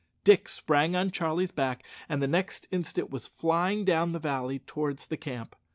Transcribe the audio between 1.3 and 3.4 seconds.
back, and the next instant was